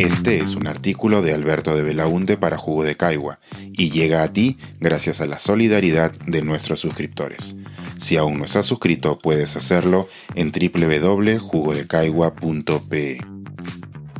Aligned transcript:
Este 0.00 0.38
es 0.38 0.54
un 0.54 0.66
artículo 0.66 1.20
de 1.20 1.34
Alberto 1.34 1.76
de 1.76 1.82
Belaunte 1.82 2.38
para 2.38 2.56
Jugo 2.56 2.84
de 2.84 2.96
Caigua 2.96 3.38
y 3.58 3.90
llega 3.90 4.22
a 4.22 4.32
ti 4.32 4.56
gracias 4.78 5.20
a 5.20 5.26
la 5.26 5.38
solidaridad 5.38 6.12
de 6.24 6.40
nuestros 6.40 6.80
suscriptores. 6.80 7.54
Si 7.98 8.16
aún 8.16 8.38
no 8.38 8.46
estás 8.46 8.64
suscrito, 8.64 9.18
puedes 9.18 9.56
hacerlo 9.56 10.08
en 10.36 10.52
www.jugodecaigua.pe. 10.52 13.18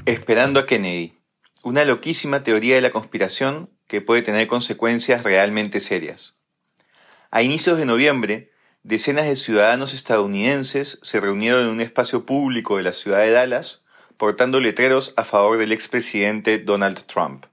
Esperando 0.05 0.61
a 0.61 0.67
Kennedy. 0.67 1.15
Una 1.63 1.87
loquísima 1.87 2.43
teoría 2.43 2.75
de 2.75 2.83
la 2.83 2.91
conspiración 2.91 3.71
que 3.87 4.03
puede 4.03 4.21
tener 4.21 4.49
consecuencias 4.49 5.23
realmente 5.23 5.81
serias. 5.81 6.35
A 7.31 7.43
inicios 7.43 7.79
de 7.79 7.87
noviembre, 7.87 8.51
decenas 8.83 9.25
de 9.25 9.35
ciudadanos 9.35 9.95
estadounidenses 9.95 10.99
se 11.01 11.21
reunieron 11.21 11.63
en 11.63 11.69
un 11.69 11.81
espacio 11.81 12.27
público 12.27 12.77
de 12.77 12.83
la 12.83 12.93
ciudad 12.93 13.21
de 13.21 13.31
Dallas 13.31 13.87
portando 14.21 14.61
letreros 14.61 15.15
a 15.17 15.25
favor 15.25 15.57
del 15.57 15.73
expresidente 15.73 16.59
Donald 16.59 17.07
Trump. 17.07 17.47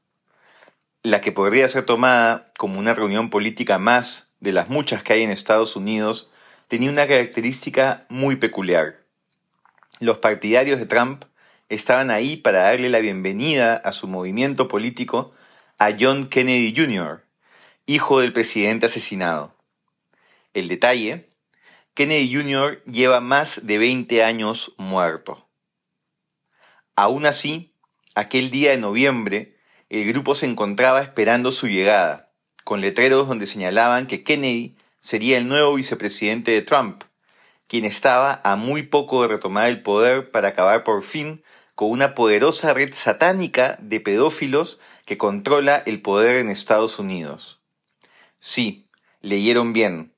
La 1.02 1.22
que 1.22 1.32
podría 1.32 1.66
ser 1.70 1.86
tomada 1.86 2.52
como 2.58 2.78
una 2.78 2.94
reunión 2.94 3.30
política 3.30 3.80
más 3.80 4.34
de 4.42 4.52
las 4.52 4.68
muchas 4.68 5.02
que 5.02 5.14
hay 5.14 5.24
en 5.24 5.30
Estados 5.30 5.78
Unidos 5.78 6.30
tenía 6.68 6.90
una 6.90 7.08
característica 7.08 8.06
muy 8.10 8.36
peculiar. 8.36 9.06
Los 10.02 10.18
partidarios 10.18 10.78
de 10.78 10.86
Trump 10.86 11.24
estaban 11.70 12.12
ahí 12.12 12.36
para 12.36 12.64
darle 12.64 12.90
la 12.90 13.00
bienvenida 13.00 13.78
a 13.78 13.94
su 13.94 14.10
movimiento 14.10 14.68
político 14.68 15.32
a 15.80 15.92
John 15.98 16.28
Kennedy 16.28 16.74
Jr., 16.76 17.24
hijo 17.86 18.20
del 18.20 18.34
presidente 18.34 18.88
asesinado. 18.88 19.56
El 20.54 20.68
detalle, 20.68 21.30
Kennedy 21.94 22.36
Jr. 22.36 22.84
lleva 22.84 23.22
más 23.22 23.62
de 23.66 23.78
20 23.78 24.22
años 24.22 24.74
muerto. 24.78 25.47
Aún 26.98 27.28
así, 27.28 27.76
aquel 28.16 28.50
día 28.50 28.72
de 28.72 28.80
noviembre, 28.80 29.56
el 29.88 30.04
grupo 30.08 30.34
se 30.34 30.48
encontraba 30.48 31.00
esperando 31.00 31.52
su 31.52 31.68
llegada, 31.68 32.32
con 32.64 32.82
letreros 32.82 33.28
donde 33.28 33.46
señalaban 33.46 34.08
que 34.08 34.24
Kennedy 34.24 34.76
sería 35.00 35.38
el 35.38 35.48
nuevo 35.48 35.76
vicepresidente 35.76 36.50
de 36.50 36.64
Trump, 36.64 37.04
quien 37.68 37.86
estaba 37.86 38.42
a 38.44 38.56
muy 38.56 38.82
poco 38.82 39.22
de 39.22 39.28
retomar 39.28 39.68
el 39.68 39.84
poder 39.84 40.32
para 40.32 40.48
acabar 40.48 40.84
por 40.84 41.04
fin 41.04 41.44
con 41.76 41.92
una 41.92 42.16
poderosa 42.16 42.74
red 42.74 42.92
satánica 42.96 43.78
de 43.80 44.00
pedófilos 44.00 44.80
que 45.06 45.20
controla 45.20 45.84
el 45.86 46.02
poder 46.02 46.38
en 46.38 46.50
Estados 46.50 46.98
Unidos. 46.98 47.62
Sí, 48.40 48.90
leyeron 49.22 49.72
bien. 49.72 50.16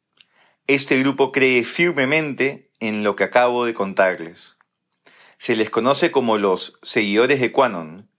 Este 0.65 0.97
grupo 0.97 1.33
cree 1.33 1.65
firmemente 1.65 2.71
en 2.79 3.03
lo 3.03 3.17
que 3.17 3.25
acabo 3.25 3.65
de 3.65 3.73
contarles. 3.73 4.55
Se 5.39 5.55
les 5.55 5.69
conoce 5.69 6.11
como 6.11 6.37
los 6.37 6.77
seguidores 6.81 7.39
de 7.39 7.53
Quanon, 7.53 8.09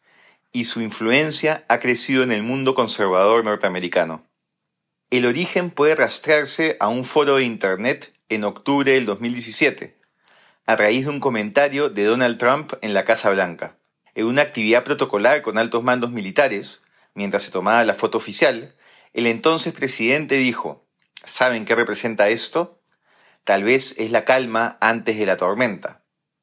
y 0.52 0.64
su 0.64 0.80
influencia 0.80 1.66
ha 1.68 1.78
crecido 1.78 2.22
en 2.22 2.32
el 2.32 2.42
mundo 2.42 2.74
conservador 2.74 3.44
norteamericano. 3.44 4.26
El 5.10 5.26
origen 5.26 5.70
puede 5.70 5.94
rastrearse 5.94 6.78
a 6.80 6.88
un 6.88 7.04
foro 7.04 7.36
de 7.36 7.44
Internet 7.44 8.14
en 8.30 8.44
octubre 8.44 8.92
del 8.92 9.04
2017, 9.04 9.98
a 10.64 10.76
raíz 10.76 11.04
de 11.04 11.10
un 11.10 11.20
comentario 11.20 11.90
de 11.90 12.04
Donald 12.04 12.38
Trump 12.38 12.72
en 12.80 12.94
la 12.94 13.04
Casa 13.04 13.28
Blanca. 13.28 13.76
En 14.14 14.24
una 14.24 14.40
actividad 14.40 14.82
protocolar 14.82 15.42
con 15.42 15.58
altos 15.58 15.84
mandos 15.84 16.12
militares, 16.12 16.80
mientras 17.12 17.42
se 17.42 17.50
tomaba 17.50 17.84
la 17.84 17.92
foto 17.92 18.16
oficial, 18.16 18.74
el 19.12 19.26
entonces 19.26 19.74
presidente 19.74 20.36
dijo, 20.36 20.86
¿Saben 21.26 21.66
qué 21.66 21.74
representa 21.74 22.30
esto? 22.30 22.80
Tal 23.44 23.62
vez 23.62 23.94
es 23.98 24.10
la 24.10 24.24
calma 24.24 24.78
antes 24.80 25.18
de 25.18 25.26
la 25.26 25.36
tormenta. 25.36 25.99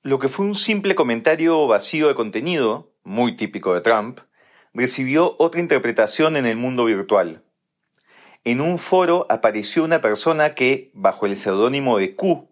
Lo 0.08 0.19
que 0.19 0.30
fue 0.30 0.45
un 0.45 0.55
simple 0.55 0.95
comentario 0.95 1.67
vacío 1.67 2.08
de 2.08 2.16
contenido, 2.16 2.94
muy 3.03 3.36
típico 3.36 3.73
de 3.73 3.81
Trump, 3.81 4.19
recibió 4.73 5.36
otra 5.38 5.59
interpretación 5.59 6.37
en 6.37 6.45
el 6.45 6.55
mundo 6.55 6.86
virtual. 6.86 7.43
En 8.45 8.61
un 8.61 8.77
foro 8.77 9.27
apareció 9.30 9.83
una 9.83 9.99
persona 9.99 10.55
que, 10.55 10.92
bajo 10.93 11.26
el 11.26 11.36
seudónimo 11.36 11.98
de 11.98 12.15
Q, 12.15 12.48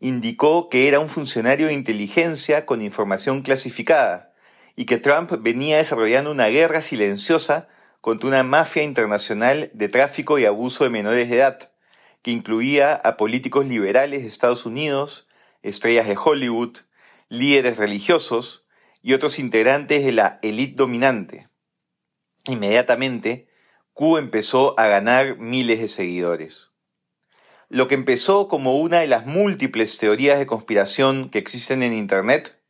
indicó 0.00 0.70
que 0.70 0.88
era 0.88 0.98
un 0.98 1.10
funcionario 1.10 1.66
de 1.66 1.74
inteligencia 1.74 2.64
con 2.64 2.80
información 2.80 3.42
clasificada 3.42 4.32
y 4.74 4.86
que 4.86 4.96
Trump 4.96 5.30
venía 5.40 5.76
desarrollando 5.76 6.30
una 6.30 6.46
guerra 6.46 6.80
silenciosa 6.80 7.68
contra 8.00 8.26
una 8.26 8.42
mafia 8.42 8.84
internacional 8.84 9.70
de 9.74 9.90
tráfico 9.90 10.38
y 10.38 10.46
abuso 10.46 10.84
de 10.84 10.88
menores 10.88 11.28
de 11.28 11.36
edad, 11.36 11.58
que 12.22 12.30
incluía 12.30 12.94
a 12.94 13.18
políticos 13.18 13.66
liberales 13.66 14.22
de 14.22 14.28
Estados 14.28 14.64
Unidos, 14.64 15.28
estrellas 15.62 16.06
de 16.06 16.16
Hollywood, 16.16 16.85
líderes 17.28 17.76
religiosos 17.76 18.66
y 19.02 19.14
otros 19.14 19.38
integrantes 19.38 20.04
de 20.04 20.12
la 20.12 20.38
élite 20.42 20.76
dominante. 20.76 21.48
Inmediatamente, 22.46 23.48
Q 23.92 24.18
empezó 24.18 24.78
a 24.78 24.86
ganar 24.86 25.38
miles 25.38 25.80
de 25.80 25.88
seguidores. 25.88 26.70
Lo 27.68 27.88
que 27.88 27.94
empezó 27.94 28.46
como 28.46 28.78
una 28.78 29.00
de 29.00 29.08
las 29.08 29.26
múltiples 29.26 29.98
teorías 29.98 30.38
de 30.38 30.46
conspiración 30.46 31.30
que 31.30 31.38
existen 31.38 31.82
en 31.82 31.92
Internet, 31.92 32.62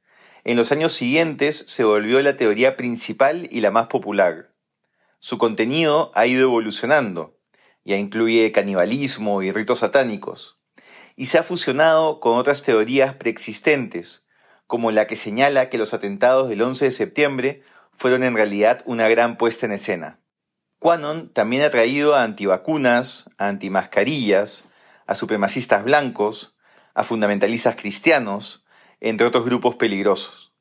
en 0.44 0.56
los 0.56 0.72
años 0.72 0.92
siguientes 0.92 1.64
se 1.66 1.84
volvió 1.84 2.22
la 2.22 2.36
teoría 2.36 2.76
principal 2.76 3.48
y 3.50 3.60
la 3.60 3.70
más 3.70 3.88
popular. 3.88 4.54
Su 5.18 5.38
contenido 5.38 6.12
ha 6.14 6.26
ido 6.26 6.42
evolucionando, 6.42 7.38
ya 7.84 7.96
incluye 7.96 8.52
canibalismo 8.52 9.42
y 9.42 9.50
ritos 9.50 9.80
satánicos, 9.80 10.58
y 11.16 11.26
se 11.26 11.38
ha 11.38 11.42
fusionado 11.42 12.20
con 12.20 12.38
otras 12.38 12.62
teorías 12.62 13.14
preexistentes, 13.14 14.25
como 14.66 14.90
la 14.90 15.06
que 15.06 15.16
señala 15.16 15.68
que 15.68 15.78
los 15.78 15.94
atentados 15.94 16.48
del 16.48 16.62
11 16.62 16.86
de 16.86 16.90
septiembre 16.90 17.62
fueron 17.92 18.22
en 18.24 18.34
realidad 18.34 18.82
una 18.84 19.08
gran 19.08 19.36
puesta 19.36 19.66
en 19.66 19.72
escena. 19.72 20.18
Quanon 20.78 21.30
también 21.30 21.62
ha 21.62 21.70
traído 21.70 22.14
a 22.14 22.22
antivacunas, 22.22 23.30
a 23.38 23.48
antimascarillas, 23.48 24.64
a 25.06 25.14
supremacistas 25.14 25.84
blancos, 25.84 26.56
a 26.94 27.02
fundamentalistas 27.02 27.76
cristianos, 27.76 28.64
entre 29.00 29.26
otros 29.26 29.44
grupos 29.44 29.76
peligrosos. 29.76 30.52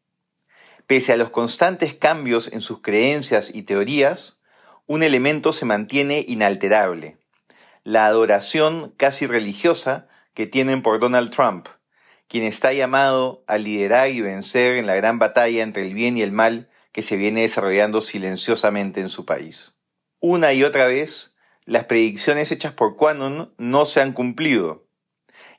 Pese 0.87 1.13
a 1.13 1.17
los 1.17 1.31
constantes 1.31 1.95
cambios 1.95 2.51
en 2.53 2.61
sus 2.61 2.81
creencias 2.81 3.53
y 3.53 3.63
teorías, 3.63 4.37
un 4.85 5.01
elemento 5.01 5.51
se 5.51 5.65
mantiene 5.65 6.23
inalterable, 6.27 7.17
la 7.83 8.05
adoración 8.05 8.93
casi 8.97 9.25
religiosa 9.25 10.07
que 10.33 10.45
tienen 10.45 10.81
por 10.81 10.99
Donald 10.99 11.31
Trump, 11.31 11.67
quien 12.27 12.43
está 12.43 12.73
llamado 12.73 13.43
a 13.47 13.57
liderar 13.57 14.09
y 14.09 14.21
vencer 14.21 14.77
en 14.77 14.87
la 14.87 14.95
gran 14.95 15.19
batalla 15.19 15.63
entre 15.63 15.85
el 15.85 15.93
bien 15.93 16.17
y 16.17 16.21
el 16.21 16.31
mal 16.31 16.69
que 16.91 17.01
se 17.01 17.17
viene 17.17 17.41
desarrollando 17.41 18.01
silenciosamente 18.01 19.01
en 19.01 19.09
su 19.09 19.25
país. 19.25 19.77
Una 20.19 20.53
y 20.53 20.63
otra 20.63 20.87
vez, 20.87 21.35
las 21.65 21.85
predicciones 21.85 22.51
hechas 22.51 22.73
por 22.73 22.95
Quanon 22.95 23.53
no 23.57 23.85
se 23.85 24.01
han 24.01 24.13
cumplido, 24.13 24.87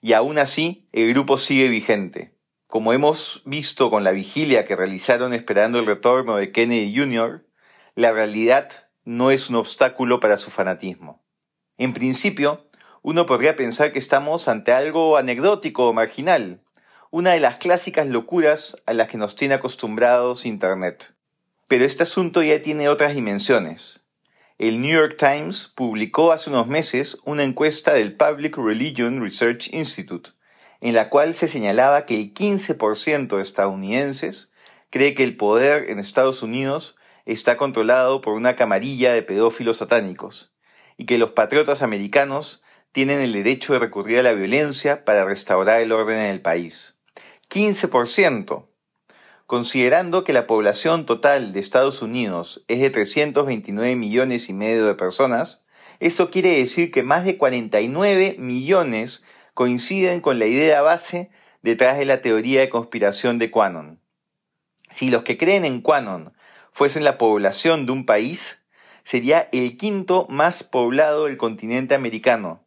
y 0.00 0.12
aún 0.12 0.38
así 0.38 0.88
el 0.92 1.08
grupo 1.12 1.38
sigue 1.38 1.68
vigente. 1.68 2.36
Como 2.66 2.92
hemos 2.92 3.42
visto 3.44 3.90
con 3.90 4.02
la 4.02 4.12
vigilia 4.12 4.66
que 4.66 4.76
realizaron 4.76 5.32
esperando 5.34 5.78
el 5.78 5.86
retorno 5.86 6.36
de 6.36 6.52
Kennedy 6.52 6.96
Jr., 6.96 7.46
la 7.94 8.12
realidad 8.12 8.88
no 9.04 9.30
es 9.30 9.48
un 9.48 9.56
obstáculo 9.56 10.20
para 10.20 10.36
su 10.36 10.50
fanatismo. 10.50 11.24
En 11.78 11.92
principio, 11.92 12.65
uno 13.06 13.24
podría 13.24 13.54
pensar 13.54 13.92
que 13.92 14.00
estamos 14.00 14.48
ante 14.48 14.72
algo 14.72 15.16
anecdótico 15.16 15.86
o 15.86 15.92
marginal, 15.92 16.60
una 17.12 17.34
de 17.34 17.38
las 17.38 17.56
clásicas 17.56 18.08
locuras 18.08 18.82
a 18.84 18.94
las 18.94 19.06
que 19.06 19.16
nos 19.16 19.36
tiene 19.36 19.54
acostumbrados 19.54 20.44
Internet. 20.44 21.14
Pero 21.68 21.84
este 21.84 22.02
asunto 22.02 22.42
ya 22.42 22.60
tiene 22.62 22.88
otras 22.88 23.14
dimensiones. 23.14 24.00
El 24.58 24.80
New 24.82 24.90
York 24.90 25.14
Times 25.20 25.70
publicó 25.72 26.32
hace 26.32 26.50
unos 26.50 26.66
meses 26.66 27.18
una 27.24 27.44
encuesta 27.44 27.94
del 27.94 28.16
Public 28.16 28.56
Religion 28.56 29.22
Research 29.22 29.72
Institute, 29.72 30.30
en 30.80 30.92
la 30.96 31.08
cual 31.08 31.32
se 31.34 31.46
señalaba 31.46 32.06
que 32.06 32.16
el 32.16 32.34
15% 32.34 33.36
de 33.36 33.42
estadounidenses 33.42 34.50
cree 34.90 35.14
que 35.14 35.22
el 35.22 35.36
poder 35.36 35.90
en 35.90 36.00
Estados 36.00 36.42
Unidos 36.42 36.96
está 37.24 37.56
controlado 37.56 38.20
por 38.20 38.32
una 38.32 38.56
camarilla 38.56 39.12
de 39.12 39.22
pedófilos 39.22 39.76
satánicos 39.76 40.50
y 40.96 41.06
que 41.06 41.18
los 41.18 41.30
patriotas 41.30 41.82
americanos 41.82 42.64
tienen 42.96 43.20
el 43.20 43.34
derecho 43.34 43.74
de 43.74 43.78
recurrir 43.78 44.20
a 44.20 44.22
la 44.22 44.32
violencia 44.32 45.04
para 45.04 45.26
restaurar 45.26 45.82
el 45.82 45.92
orden 45.92 46.16
en 46.16 46.30
el 46.30 46.40
país. 46.40 46.96
15%. 47.50 48.68
Considerando 49.44 50.24
que 50.24 50.32
la 50.32 50.46
población 50.46 51.04
total 51.04 51.52
de 51.52 51.60
Estados 51.60 52.00
Unidos 52.00 52.64
es 52.68 52.80
de 52.80 52.88
329 52.88 53.96
millones 53.96 54.48
y 54.48 54.54
medio 54.54 54.86
de 54.86 54.94
personas, 54.94 55.66
esto 56.00 56.30
quiere 56.30 56.56
decir 56.56 56.90
que 56.90 57.02
más 57.02 57.26
de 57.26 57.36
49 57.36 58.36
millones 58.38 59.24
coinciden 59.52 60.22
con 60.22 60.38
la 60.38 60.46
idea 60.46 60.80
base 60.80 61.30
detrás 61.60 61.98
de 61.98 62.06
la 62.06 62.22
teoría 62.22 62.60
de 62.60 62.70
conspiración 62.70 63.38
de 63.38 63.50
Quanon. 63.50 64.00
Si 64.88 65.10
los 65.10 65.22
que 65.22 65.36
creen 65.36 65.66
en 65.66 65.82
Quanon 65.82 66.32
fuesen 66.72 67.04
la 67.04 67.18
población 67.18 67.84
de 67.84 67.92
un 67.92 68.06
país, 68.06 68.60
sería 69.04 69.50
el 69.52 69.76
quinto 69.76 70.26
más 70.30 70.64
poblado 70.64 71.26
del 71.26 71.36
continente 71.36 71.94
americano, 71.94 72.65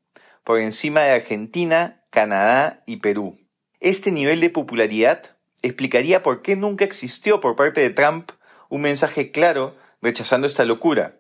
por 0.50 0.60
encima 0.60 1.02
de 1.02 1.12
Argentina, 1.12 2.04
Canadá 2.10 2.82
y 2.88 2.98
Perú. 2.98 3.38
Este 3.80 4.12
nivel 4.12 4.42
de 4.42 4.50
popularidad 4.50 5.38
explicaría 5.62 6.24
por 6.24 6.42
qué 6.42 6.56
nunca 6.56 6.86
existió 6.86 7.40
por 7.40 7.56
parte 7.56 7.82
de 7.82 7.92
Trump 7.92 8.32
un 8.68 8.82
mensaje 8.82 9.30
claro 9.30 9.78
rechazando 10.02 10.48
esta 10.48 10.66
locura. 10.66 11.20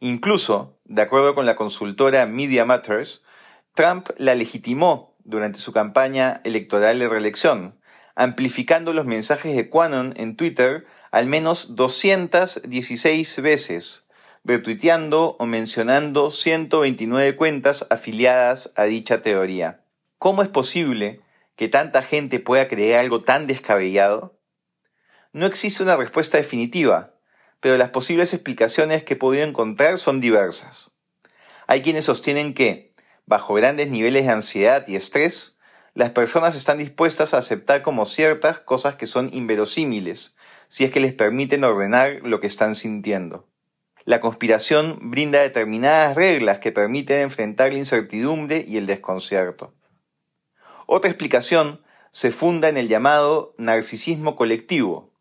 Incluso, 0.00 0.80
de 0.86 1.02
acuerdo 1.02 1.34
con 1.34 1.44
la 1.44 1.56
consultora 1.56 2.24
Media 2.24 2.64
Matters, 2.64 3.22
Trump 3.74 4.08
la 4.16 4.34
legitimó 4.34 5.14
durante 5.24 5.58
su 5.58 5.74
campaña 5.74 6.40
electoral 6.42 7.00
de 7.00 7.08
reelección, 7.10 7.78
amplificando 8.14 8.94
los 8.94 9.04
mensajes 9.04 9.54
de 9.56 9.68
Quanon 9.68 10.14
en 10.16 10.36
Twitter 10.36 10.86
al 11.10 11.26
menos 11.26 11.76
216 11.76 13.42
veces, 13.42 14.07
retuiteando 14.48 15.36
o 15.38 15.44
mencionando 15.44 16.30
129 16.30 17.36
cuentas 17.36 17.86
afiliadas 17.90 18.72
a 18.76 18.84
dicha 18.84 19.20
teoría. 19.20 19.82
¿Cómo 20.16 20.42
es 20.42 20.48
posible 20.48 21.20
que 21.54 21.68
tanta 21.68 22.02
gente 22.02 22.40
pueda 22.40 22.66
creer 22.66 22.98
algo 22.98 23.22
tan 23.22 23.46
descabellado? 23.46 24.38
No 25.34 25.44
existe 25.44 25.82
una 25.82 25.96
respuesta 25.96 26.38
definitiva, 26.38 27.12
pero 27.60 27.76
las 27.76 27.90
posibles 27.90 28.32
explicaciones 28.32 29.04
que 29.04 29.14
he 29.14 29.16
podido 29.18 29.44
encontrar 29.44 29.98
son 29.98 30.18
diversas. 30.18 30.92
Hay 31.66 31.82
quienes 31.82 32.06
sostienen 32.06 32.54
que, 32.54 32.94
bajo 33.26 33.52
grandes 33.52 33.90
niveles 33.90 34.24
de 34.24 34.32
ansiedad 34.32 34.88
y 34.88 34.96
estrés, 34.96 35.58
las 35.92 36.08
personas 36.12 36.56
están 36.56 36.78
dispuestas 36.78 37.34
a 37.34 37.38
aceptar 37.38 37.82
como 37.82 38.06
ciertas 38.06 38.60
cosas 38.60 38.94
que 38.94 39.06
son 39.06 39.28
inverosímiles, 39.34 40.36
si 40.68 40.84
es 40.84 40.90
que 40.90 41.00
les 41.00 41.12
permiten 41.12 41.64
ordenar 41.64 42.20
lo 42.22 42.40
que 42.40 42.46
están 42.46 42.74
sintiendo. 42.74 43.46
La 44.04 44.20
conspiración 44.20 44.98
brinda 45.00 45.40
determinadas 45.40 46.16
reglas 46.16 46.58
que 46.58 46.72
permiten 46.72 47.20
enfrentar 47.20 47.72
la 47.72 47.78
incertidumbre 47.78 48.64
y 48.66 48.76
el 48.76 48.86
desconcierto. 48.86 49.74
Otra 50.86 51.10
explicación 51.10 51.82
se 52.10 52.30
funda 52.30 52.68
en 52.68 52.76
el 52.76 52.88
llamado 52.88 53.54
narcisismo 53.58 54.36
colectivo, 54.36 55.12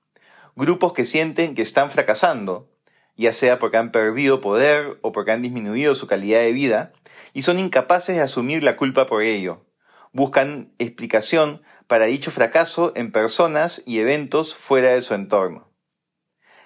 grupos 0.55 0.93
que 0.93 1.05
sienten 1.05 1.55
que 1.55 1.61
están 1.61 1.91
fracasando, 1.91 2.69
ya 3.17 3.33
sea 3.33 3.59
porque 3.59 3.77
han 3.77 3.91
perdido 3.91 4.41
poder 4.41 4.97
o 5.01 5.11
porque 5.11 5.31
han 5.31 5.41
disminuido 5.41 5.93
su 5.95 6.07
calidad 6.07 6.39
de 6.39 6.53
vida, 6.53 6.93
y 7.33 7.41
son 7.41 7.59
incapaces 7.59 8.15
de 8.15 8.21
asumir 8.21 8.63
la 8.63 8.77
culpa 8.77 9.05
por 9.05 9.23
ello. 9.23 9.65
Buscan 10.13 10.71
explicación 10.79 11.61
para 11.87 12.05
dicho 12.05 12.31
fracaso 12.31 12.93
en 12.95 13.11
personas 13.11 13.83
y 13.85 13.99
eventos 13.99 14.55
fuera 14.55 14.89
de 14.89 15.01
su 15.01 15.13
entorno. 15.13 15.69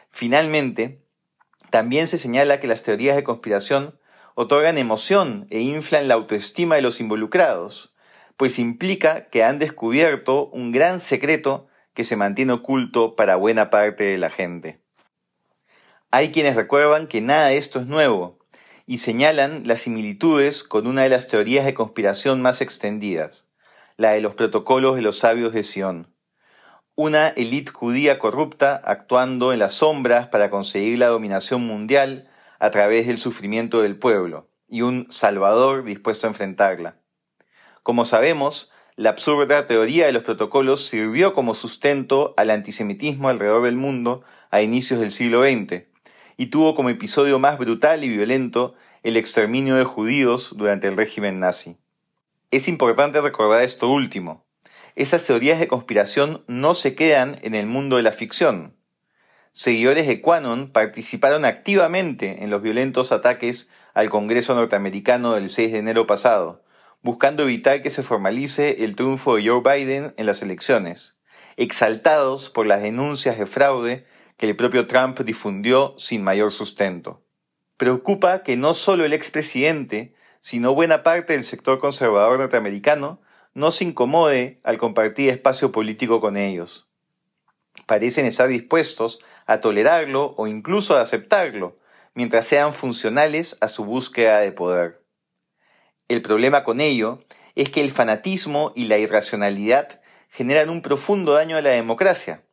Finalmente, 0.10 1.01
también 1.72 2.08
se 2.08 2.18
señala 2.18 2.60
que 2.60 2.68
las 2.68 2.84
teorías 2.84 3.16
de 3.16 3.24
conspiración 3.24 3.98
otorgan 4.36 4.78
emoción 4.78 5.48
e 5.50 5.62
inflan 5.62 6.08
la 6.08 6.14
autoestima 6.14 6.76
de 6.76 6.82
los 6.82 7.00
involucrados, 7.00 7.94
pues 8.38 8.60
implica 8.60 9.30
que 9.30 9.44
han 9.44 9.58
descubierto 9.58 10.48
un 10.50 10.72
gran 10.72 11.00
secreto 11.00 11.68
que 11.94 12.04
se 12.04 12.16
mantiene 12.16 12.54
oculto 12.54 13.16
para 13.16 13.38
buena 13.38 13.70
parte 13.70 14.04
de 14.04 14.18
la 14.18 14.30
gente. 14.30 14.82
Hay 16.12 16.32
quienes 16.32 16.56
recuerdan 16.56 17.08
que 17.08 17.22
nada 17.22 17.48
de 17.48 17.58
esto 17.58 17.80
es 17.80 17.88
nuevo 17.88 18.38
y 18.86 18.98
señalan 18.98 19.64
las 19.66 19.80
similitudes 19.82 20.64
con 20.64 20.88
una 20.88 21.04
de 21.04 21.10
las 21.10 21.30
teorías 21.30 21.66
de 21.66 21.74
conspiración 21.74 22.42
más 22.42 22.62
extendidas, 22.62 23.48
la 23.96 24.12
de 24.12 24.20
los 24.20 24.36
protocolos 24.36 24.98
de 24.98 25.04
los 25.04 25.20
sabios 25.20 25.54
de 25.54 25.64
Sion. 25.64 26.14
Una 27.04 27.30
élite 27.30 27.72
judía 27.72 28.20
corrupta 28.20 28.80
actuando 28.86 29.54
en 29.54 29.58
las 29.58 29.74
sombras 29.74 30.28
para 30.28 30.52
conseguir 30.52 31.00
la 31.00 31.08
dominación 31.08 31.66
mundial 31.66 32.30
a 32.60 32.70
través 32.70 33.08
del 33.08 33.18
sufrimiento 33.18 33.82
del 33.82 33.98
pueblo, 33.98 34.48
y 34.70 34.84
un 34.84 35.08
Salvador 35.10 35.84
dispuesto 35.84 36.28
a 36.28 36.30
enfrentarla. 36.30 36.98
Como 37.82 38.06
sabemos, 38.06 38.72
la 38.98 39.10
absurda 39.10 39.66
teoría 39.66 40.06
de 40.06 40.12
los 40.12 40.22
protocolos 40.22 40.86
sirvió 40.86 41.34
como 41.34 41.56
sustento 41.56 42.36
al 42.38 42.52
antisemitismo 42.52 43.30
alrededor 43.30 43.64
del 43.64 43.78
mundo 43.78 44.22
a 44.52 44.62
inicios 44.62 45.00
del 45.00 45.12
siglo 45.12 45.42
XX 45.42 45.86
y 46.38 46.46
tuvo 46.52 46.76
como 46.76 46.92
episodio 46.92 47.40
más 47.40 47.58
brutal 47.58 48.04
y 48.04 48.10
violento 48.10 48.76
el 49.02 49.18
exterminio 49.18 49.74
de 49.74 49.86
judíos 49.86 50.54
durante 50.56 50.88
el 50.88 50.98
régimen 50.98 51.40
nazi. 51.40 51.78
Es 52.52 52.68
importante 52.68 53.22
recordar 53.22 53.64
esto 53.64 53.90
último. 53.90 54.46
Estas 54.96 55.24
teorías 55.24 55.60
de 55.60 55.68
conspiración 55.68 56.44
no 56.48 56.74
se 56.74 56.96
quedan 56.96 57.38
en 57.44 57.56
el 57.56 57.66
mundo 57.66 57.98
de 57.98 58.04
la 58.04 58.12
ficción. 58.12 58.76
Seguidores 59.54 60.08
de 60.08 60.22
Quanon 60.22 60.72
participaron 60.72 61.46
activamente 61.46 62.44
en 62.44 62.50
los 62.50 62.62
violentos 62.62 63.12
ataques 63.12 63.70
al 63.94 64.10
Congreso 64.10 64.56
norteamericano 64.56 65.34
del 65.34 65.50
6 65.50 65.72
de 65.72 65.80
enero 65.80 66.08
pasado, 66.08 66.64
buscando 67.02 67.44
evitar 67.44 67.82
que 67.82 67.90
se 67.90 68.04
formalice 68.04 68.84
el 68.84 68.96
triunfo 68.96 69.36
de 69.36 69.48
Joe 69.48 69.62
Biden 69.62 70.14
en 70.18 70.26
las 70.26 70.42
elecciones, 70.42 71.18
exaltados 71.58 72.50
por 72.50 72.66
las 72.66 72.82
denuncias 72.82 73.38
de 73.38 73.46
fraude 73.46 74.06
que 74.38 74.50
el 74.50 74.56
propio 74.56 74.88
Trump 74.88 75.20
difundió 75.20 75.96
sin 75.98 76.24
mayor 76.24 76.52
sustento. 76.52 77.24
Preocupa 77.78 78.44
que 78.44 78.58
no 78.58 78.74
solo 78.74 79.06
el 79.06 79.14
expresidente, 79.14 80.16
sino 80.40 80.74
buena 80.74 81.04
parte 81.04 81.34
del 81.34 81.44
sector 81.44 81.80
conservador 81.80 82.40
norteamericano 82.40 83.22
no 83.54 83.72
se 83.72 83.84
incomode 83.84 84.60
al 84.64 84.78
compartir 84.78 85.30
espacio 85.30 85.72
político 85.72 86.22
con 86.22 86.38
ellos. 86.38 86.88
Parecen 87.86 88.26
estar 88.26 88.48
dispuestos 88.48 89.20
a 89.46 89.60
tolerarlo 89.62 90.34
o 90.38 90.48
incluso 90.48 90.96
a 90.96 91.02
aceptarlo, 91.02 91.76
mientras 92.14 92.46
sean 92.46 92.74
funcionales 92.74 93.58
a 93.62 93.68
su 93.68 93.86
búsqueda 93.86 94.40
de 94.40 94.52
poder. 94.52 95.02
El 96.08 96.22
problema 96.22 96.64
con 96.64 96.82
ello 96.82 97.24
es 97.56 97.70
que 97.70 97.82
el 97.82 97.92
fanatismo 97.92 98.74
y 98.76 98.86
la 98.86 98.98
irracionalidad 98.98 100.02
generan 100.30 100.70
un 100.70 100.82
profundo 100.82 101.34
daño 101.34 101.58
a 101.58 101.62
la 101.62 101.72
democracia, 101.72 102.44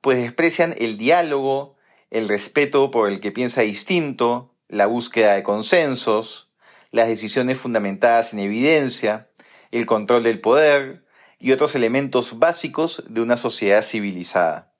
pues 0.00 0.18
desprecian 0.18 0.74
el 0.78 0.98
diálogo, 0.98 1.76
el 2.10 2.28
respeto 2.28 2.90
por 2.90 3.08
el 3.08 3.20
que 3.20 3.32
piensa 3.32 3.62
distinto, 3.62 4.54
la 4.68 4.86
búsqueda 4.86 5.34
de 5.34 5.42
consensos, 5.42 6.50
las 6.90 7.08
decisiones 7.08 7.58
fundamentadas 7.58 8.32
en 8.34 8.40
evidencia, 8.40 9.28
el 9.72 9.86
control 9.86 10.22
del 10.22 10.40
poder 10.40 11.04
y 11.40 11.50
otros 11.50 11.74
elementos 11.74 12.38
básicos 12.38 13.02
de 13.08 13.20
una 13.20 13.36
sociedad 13.36 13.82
civilizada. 13.82 14.72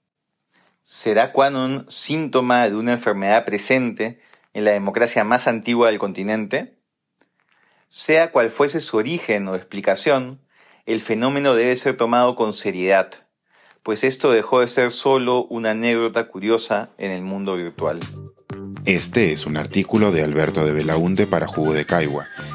¿Será 0.84 1.32
Quanon 1.32 1.86
síntoma 1.88 2.68
de 2.68 2.76
una 2.76 2.92
enfermedad 2.92 3.44
presente 3.44 4.20
en 4.52 4.64
la 4.64 4.70
democracia 4.70 5.24
más 5.24 5.48
antigua 5.48 5.88
del 5.88 5.98
continente? 5.98 6.78
Sea 7.88 8.30
cual 8.30 8.50
fuese 8.50 8.80
su 8.80 8.96
origen 8.96 9.48
o 9.48 9.56
explicación, 9.56 10.40
el 10.86 11.00
fenómeno 11.00 11.54
debe 11.54 11.74
ser 11.76 11.96
tomado 11.96 12.36
con 12.36 12.52
seriedad, 12.52 13.26
pues 13.82 14.04
esto 14.04 14.30
dejó 14.30 14.60
de 14.60 14.68
ser 14.68 14.90
solo 14.90 15.44
una 15.44 15.70
anécdota 15.70 16.28
curiosa 16.28 16.90
en 16.98 17.10
el 17.10 17.22
mundo 17.22 17.56
virtual. 17.56 18.00
Este 18.84 19.32
es 19.32 19.46
un 19.46 19.56
artículo 19.56 20.12
de 20.12 20.22
Alberto 20.22 20.64
de 20.64 20.72
Belaunte 20.72 21.26
para 21.26 21.46
Jugo 21.46 21.72
de 21.72 21.86
Caigua 21.86 22.26